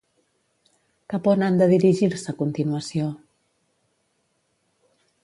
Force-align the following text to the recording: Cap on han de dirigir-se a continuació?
Cap 1.13 1.27
on 1.33 1.45
han 1.47 1.59
de 1.59 1.67
dirigir-se 1.73 2.33
a 2.33 2.37
continuació? 2.39 3.11